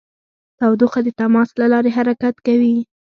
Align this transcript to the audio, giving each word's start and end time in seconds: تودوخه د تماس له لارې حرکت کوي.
تودوخه 0.59 0.99
د 1.03 1.09
تماس 1.19 1.49
له 1.61 1.65
لارې 1.73 1.89
حرکت 1.97 2.35
کوي. 2.45 2.75